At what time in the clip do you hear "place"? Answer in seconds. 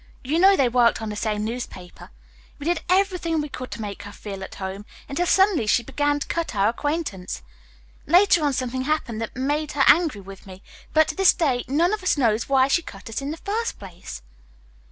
13.77-14.23